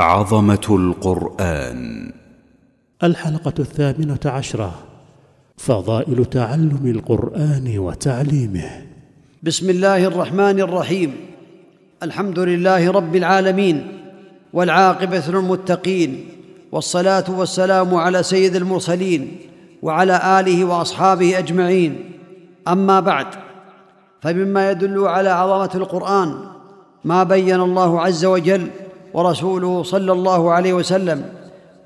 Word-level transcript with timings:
عظمة 0.00 0.66
القرآن. 0.70 2.12
الحلقة 3.02 3.54
الثامنة 3.58 4.18
عشرة. 4.24 4.74
فضائل 5.56 6.24
تعلم 6.24 6.80
القرآن 6.84 7.78
وتعليمه. 7.78 8.70
بسم 9.42 9.70
الله 9.70 10.04
الرحمن 10.04 10.60
الرحيم. 10.60 11.16
الحمد 12.02 12.38
لله 12.38 12.90
رب 12.90 13.16
العالمين 13.16 13.98
والعاقبة 14.52 15.22
للمتقين 15.28 16.28
والصلاة 16.72 17.24
والسلام 17.28 17.94
على 17.94 18.22
سيد 18.22 18.56
المرسلين 18.56 19.36
وعلى 19.82 20.40
آله 20.40 20.64
وأصحابه 20.64 21.38
أجمعين. 21.38 22.12
أما 22.68 23.00
بعد 23.00 23.26
فمما 24.20 24.70
يدل 24.70 25.08
على 25.08 25.28
عظمة 25.28 25.70
القرآن 25.74 26.34
ما 27.04 27.22
بين 27.22 27.60
الله 27.60 28.00
عز 28.00 28.24
وجل 28.24 28.66
ورسوله 29.14 29.82
صلى 29.82 30.12
الله 30.12 30.50
عليه 30.52 30.72
وسلم 30.72 31.24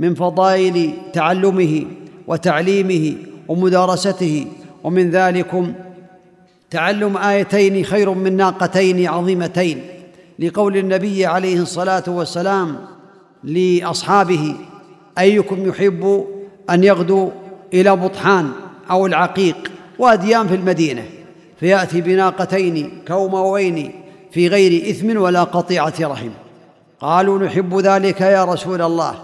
من 0.00 0.14
فضائل 0.14 0.92
تعلمه 1.12 1.84
وتعليمه 2.26 3.16
ومدارسته 3.48 4.46
ومن 4.84 5.10
ذلكم 5.10 5.72
تعلم 6.70 7.16
آيتين 7.16 7.84
خير 7.84 8.10
من 8.10 8.36
ناقتين 8.36 9.06
عظيمتين 9.08 9.82
لقول 10.38 10.76
النبي 10.76 11.26
عليه 11.26 11.60
الصلاة 11.60 12.04
والسلام 12.08 12.76
لأصحابه 13.44 14.54
أيكم 15.18 15.68
يحب 15.68 16.24
أن 16.70 16.84
يغدو 16.84 17.30
إلى 17.74 17.96
بطحان 17.96 18.50
أو 18.90 19.06
العقيق 19.06 19.70
وأديان 19.98 20.48
في 20.48 20.54
المدينة 20.54 21.04
فيأتي 21.60 22.00
بناقتين 22.00 22.90
كوموين 23.08 23.92
في 24.32 24.48
غير 24.48 24.90
إثم 24.90 25.16
ولا 25.16 25.44
قطيعة 25.44 25.94
رحم. 26.00 26.30
قالوا 27.00 27.38
نحب 27.38 27.78
ذلك 27.78 28.20
يا 28.20 28.44
رسول 28.44 28.82
الله. 28.82 29.14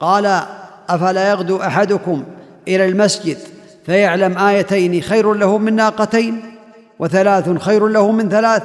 قال 0.00 0.42
أفلا 0.88 1.30
يغدو 1.30 1.62
أحدكم 1.62 2.24
إلى 2.68 2.84
المسجد 2.84 3.38
فيعلم 3.86 4.38
آيتين 4.38 5.00
خير 5.00 5.34
له 5.34 5.58
من 5.58 5.74
ناقتين 5.74 6.54
وثلاث 6.98 7.58
خير 7.58 7.86
له 7.88 8.12
من 8.12 8.28
ثلاث 8.28 8.62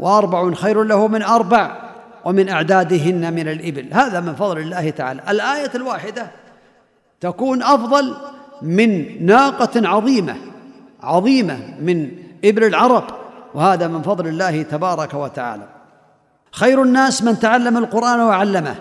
وأربع 0.00 0.54
خير 0.54 0.82
له 0.82 1.08
من 1.08 1.22
أربع 1.22 1.82
ومن 2.24 2.48
أعدادهن 2.48 3.32
من 3.32 3.48
الإبل. 3.48 3.88
هذا 3.92 4.20
من 4.20 4.34
فضل 4.34 4.58
الله 4.58 4.90
تعالى. 4.90 5.22
الآية 5.28 5.70
الواحدة 5.74 6.26
تكون 7.20 7.62
أفضل 7.62 8.14
من 8.62 9.26
ناقة 9.26 9.88
عظيمة 9.88 10.36
عظيمة 11.02 11.58
من 11.80 12.10
إبل 12.44 12.64
العرب 12.64 13.04
وهذا 13.54 13.88
من 13.88 14.02
فضل 14.02 14.28
الله 14.28 14.62
تبارك 14.62 15.14
وتعالى. 15.14 15.81
خير 16.52 16.82
الناس 16.82 17.22
من 17.22 17.38
تعلم 17.38 17.76
القرآن 17.76 18.20
وعلمه. 18.20 18.74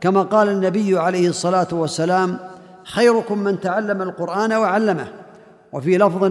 كما 0.00 0.22
قال 0.22 0.48
النبي 0.48 0.98
عليه 0.98 1.28
الصلاة 1.28 1.68
والسلام 1.72 2.38
خيركم 2.84 3.38
من 3.38 3.60
تعلم 3.60 4.02
القرآن 4.02 4.52
وعلمه. 4.52 5.06
وفي 5.72 5.98
لفظ 5.98 6.24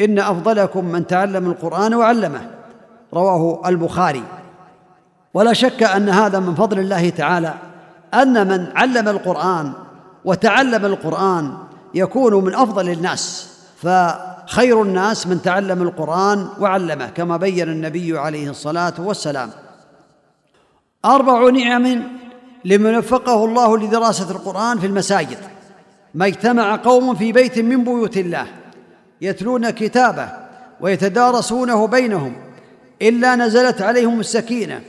إن 0.00 0.18
أفضلكم 0.18 0.84
من 0.84 1.06
تعلم 1.06 1.46
القرآن 1.50 1.94
وعلمه. 1.94 2.40
رواه 3.14 3.68
البخاري. 3.68 4.22
ولا 5.34 5.52
شك 5.52 5.82
أن 5.82 6.08
هذا 6.08 6.38
من 6.38 6.54
فضل 6.54 6.78
الله 6.78 7.10
تعالى 7.10 7.54
أن 8.14 8.48
من 8.48 8.66
علم 8.74 9.08
القرآن 9.08 9.72
وتعلم 10.24 10.84
القرآن 10.84 11.54
يكون 11.94 12.44
من 12.44 12.54
أفضل 12.54 12.88
الناس. 12.88 13.52
فخير 13.82 14.82
الناس 14.82 15.26
من 15.26 15.42
تعلم 15.42 15.82
القرآن 15.82 16.48
وعلمه 16.60 17.06
كما 17.06 17.36
بين 17.36 17.68
النبي 17.68 18.18
عليه 18.18 18.50
الصلاة 18.50 18.94
والسلام. 18.98 19.50
أربع 21.06 21.50
نعم 21.50 22.02
لمن 22.64 22.96
وفقه 22.96 23.44
الله 23.44 23.78
لدراسة 23.78 24.30
القرآن 24.30 24.78
في 24.78 24.86
المساجد. 24.86 25.38
ما 26.14 26.26
اجتمع 26.26 26.76
قوم 26.76 27.14
في 27.14 27.32
بيت 27.32 27.58
من 27.58 27.84
بيوت 27.84 28.16
الله 28.16 28.46
يتلون 29.20 29.70
كتابه 29.70 30.28
ويتدارسونه 30.80 31.86
بينهم 31.86 32.32
إلا 33.02 33.36
نزلت 33.36 33.82
عليهم 33.82 34.20
السكينة 34.20 34.80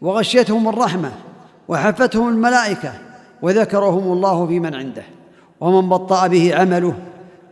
وغشيتهم 0.00 0.68
الرحمة 0.68 1.12
وحفتهم 1.68 2.28
الملائكة 2.28 2.92
وذكرهم 3.42 4.12
الله 4.12 4.46
في 4.46 4.60
من 4.60 4.74
عنده. 4.74 5.02
ومن 5.60 5.88
بطأ 5.88 6.26
به 6.26 6.54
عمله 6.54 6.94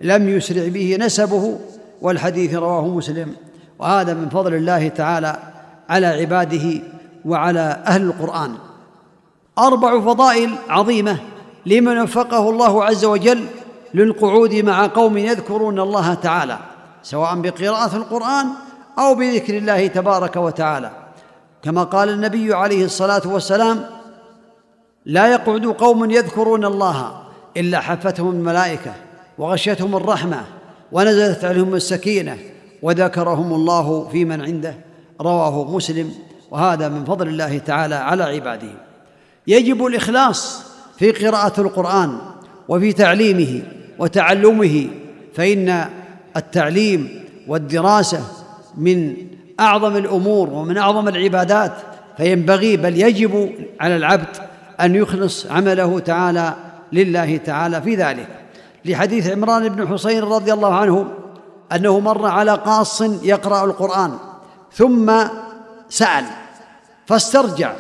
لم 0.01 0.29
يسرع 0.29 0.69
به 0.69 0.97
نسبه 1.01 1.59
والحديث 2.03 2.55
رواه 2.55 2.89
مسلم. 2.89 3.35
وهذا 3.79 4.15
من 4.15 4.29
فضل 4.29 4.55
الله 4.55 4.89
تعالى 4.89 5.37
على 5.89 6.07
عباده 6.07 6.81
وعلى 7.25 7.83
أهل 7.87 8.03
القرآن. 8.03 8.55
أربع 9.59 10.01
فضائل 10.01 10.55
عظيمة 10.69 11.19
لمن 11.67 11.99
وفقه 11.99 12.51
الله 12.51 12.85
عز 12.85 13.05
وجل 13.05 13.47
للقعود 13.95 14.55
مع 14.55 14.87
قوم 14.87 15.19
يذكرون 15.19 15.81
الله 15.81 16.15
تعالى 16.15 16.59
سواء 17.03 17.41
بقراءة 17.41 17.97
القرآن 17.97 18.47
أو 18.99 19.15
بذكر 19.15 19.57
الله 19.57 19.87
تبارك 19.87 20.37
وتعالى. 20.37 20.91
كما 21.63 21.85
قال 21.85 22.09
النبي 22.09 22.55
عليه 22.55 22.85
الصلاة 22.85 23.23
والسلام 23.25 23.87
لا 25.07 25.27
يقعد 25.33 25.67
قوم 25.67 26.11
يذكرون 26.11 26.65
الله 26.65 27.23
إلا 27.57 27.81
حفتهم 27.81 28.31
الملائكة 28.31 28.93
وغشيتهم 29.39 29.97
الرحمة 29.97 30.41
ونزلت 30.93 31.45
عليهم 31.45 31.75
السكينة 31.75 32.39
وذكرهم 32.83 33.53
الله 33.53 34.09
في 34.13 34.25
من 34.25 34.41
عنده. 34.41 34.75
رواه 35.21 35.65
مسلم. 35.65 36.15
وهذا 36.55 36.89
من 36.89 37.05
فضل 37.05 37.29
الله 37.29 37.59
تعالى 37.59 37.95
على 37.95 38.25
عباده. 38.25 38.71
يجب 39.47 39.87
الإخلاص 39.87 40.63
في 40.99 41.11
قراءة 41.11 41.61
القرآن 41.61 42.19
وفي 42.69 42.93
تعليمه 42.93 43.63
وتعلمه 43.99 44.89
فإن 45.35 45.85
التعليم 46.37 47.25
والدراسة 47.49 48.21
من 48.79 49.17
أعظم 49.61 49.97
الأمور 49.97 50.51
ومن 50.51 50.79
أعظم 50.79 51.09
العبادات 51.09 51.73
فينبغي 52.17 52.77
بل 52.77 53.01
يجب 53.01 53.53
على 53.81 53.97
العبد 53.97 54.37
أن 54.81 54.95
يخلص 54.95 55.47
عمله 55.47 55.99
تعالى 55.99 56.55
لله 56.93 57.37
تعالى 57.37 57.83
في 57.83 57.95
ذلك. 57.95 58.29
لحديث 58.85 59.31
عمران 59.31 59.69
بن 59.69 59.89
حسين 59.89 60.23
رضي 60.23 60.53
الله 60.53 60.75
عنه 60.75 61.07
أنه 61.73 62.01
مر 62.01 62.27
على 62.27 62.53
قاص 62.53 63.01
يقرأ 63.03 63.65
القرآن 63.65 64.19
ثم 64.73 65.13
سأل 65.89 66.44
فاسترجع. 67.07 67.73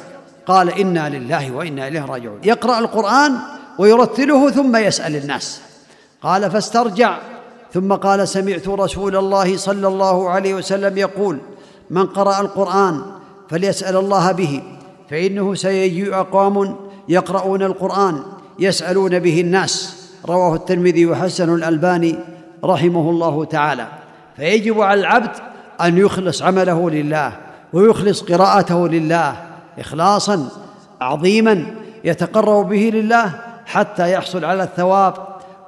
قال 0.47 0.81
إنا 0.81 1.09
لله 1.09 1.53
وإنا 1.53 1.89
إليه 1.89 2.05
راجعون. 2.05 2.39
يقرأ 2.45 2.79
القرآن 2.79 3.37
ويرتله 3.79 4.51
ثم 4.51 4.77
يسأل 4.77 5.17
الناس. 5.17 5.61
قال 6.23 6.51
فاسترجع. 6.51 7.19
ثم 7.73 7.93
قال 7.93 8.29
سمعت 8.29 8.69
رسول 8.69 9.17
الله 9.17 9.57
صلى 9.57 9.89
الله 9.89 10.31
عليه 10.31 10.55
وسلم 10.55 10.99
يقول 10.99 11.39
من 11.91 12.07
قرأ 12.07 12.41
القرآن 12.41 13.03
فليسأل 13.51 13.97
الله 13.97 14.33
به 14.33 14.63
فإنه 15.11 15.55
سيجيء 15.55 16.15
اقوام 16.15 16.77
يقرؤون 17.09 17.63
القرآن 17.63 18.23
يسألون 18.59 19.19
به 19.19 19.41
الناس. 19.41 20.05
رواه 20.27 20.55
الترمذي 20.55 21.07
وحسن 21.07 21.55
الألباني 21.55 22.19
رحمه 22.65 23.11
الله 23.11 23.45
تعالى. 23.45 23.87
فيجب 24.37 24.81
على 24.81 25.01
العبد 25.01 25.31
أن 25.81 25.99
يخلص 25.99 26.43
عمله 26.43 26.91
لله. 26.91 27.44
ويخلص 27.75 28.23
قراءته 28.23 28.89
لله 28.89 29.37
اخلاصا 29.79 30.49
عظيما 31.01 31.67
يتقرب 32.05 32.69
به 32.69 32.91
لله 32.95 33.31
حتى 33.67 34.13
يحصل 34.13 34.45
على 34.45 34.63
الثواب 34.63 35.15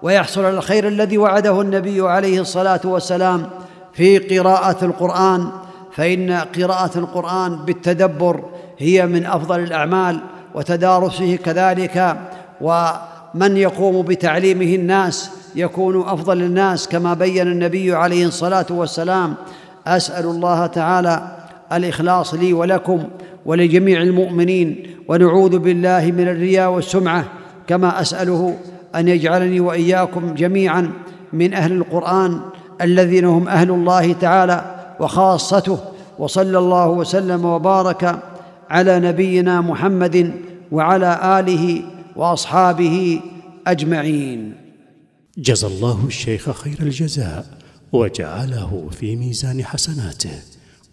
ويحصل 0.02 0.44
على 0.44 0.56
الخير 0.56 0.88
الذي 0.88 1.18
وعده 1.18 1.60
النبي 1.60 2.08
عليه 2.08 2.40
الصلاة 2.40 2.80
والسلام 2.84 3.50
في 3.92 4.38
قراءة 4.38 4.84
القرآن. 4.84 5.48
فإن 5.92 6.32
قراءة 6.32 6.98
القرآن 6.98 7.56
بالتدبر 7.56 8.44
هي 8.78 9.06
من 9.06 9.26
أفضل 9.26 9.60
الأعمال 9.60 10.20
وتدارسه 10.54 11.36
كذلك 11.36 12.16
ومن 12.60 13.56
يقوم 13.56 14.02
بتعليمه 14.02 14.74
الناس 14.74 15.30
يكون 15.54 16.08
أفضل 16.08 16.42
الناس 16.42 16.88
كما 16.88 17.14
بين 17.14 17.46
النبي 17.46 17.94
عليه 17.94 18.26
الصلاة 18.26 18.66
والسلام. 18.70 19.34
أسأل 19.86 20.24
الله 20.24 20.66
تعالى 20.66 21.22
الإخلاص 21.72 22.34
لي 22.34 22.52
ولكم 22.52 23.04
ولجميع 23.46 24.02
المؤمنين 24.02 24.86
ونعوذ 25.08 25.58
بالله 25.58 26.12
من 26.12 26.28
الرياء 26.28 26.70
والسمعة 26.70 27.24
كما 27.66 28.00
أسأله 28.00 28.58
أن 28.94 29.08
يجعلني 29.08 29.60
وإياكم 29.60 30.34
جميعا 30.34 30.90
من 31.32 31.54
أهل 31.54 31.72
القرآن 31.72 32.40
الذين 32.80 33.24
هم 33.24 33.48
أهل 33.48 33.70
الله 33.70 34.12
تعالى 34.12 34.76
وخاصته 35.00 35.78
وصلى 36.18 36.58
الله 36.58 36.88
وسلم 36.88 37.44
وبارك 37.44 38.18
على 38.70 39.00
نبينا 39.00 39.60
محمد 39.60 40.32
وعلى 40.72 41.40
آله 41.40 41.82
وأصحابه 42.16 43.20
أجمعين. 43.66 44.54
جزى 45.38 45.66
الله 45.66 46.06
الشيخ 46.06 46.50
خير 46.50 46.76
الجزاء 46.80 47.46
وجعله 47.92 48.88
في 48.90 49.16
ميزان 49.16 49.64
حسناته. 49.64 50.55